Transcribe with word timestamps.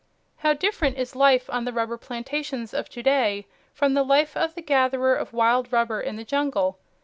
How 0.37 0.53
different 0.53 0.97
is 0.97 1.15
life 1.15 1.47
on 1.47 1.63
the 1.63 1.71
rubber 1.71 1.95
plantations 1.95 2.73
of 2.73 2.89
to 2.89 3.03
day 3.03 3.45
from 3.71 3.93
the 3.93 4.01
life 4.01 4.35
of 4.35 4.55
the 4.55 4.63
gatherer 4.63 5.13
of 5.13 5.31
wild 5.31 5.71
rubber 5.71 6.01
in 6.01 6.15
the 6.15 6.25
jungle. 6.25 6.79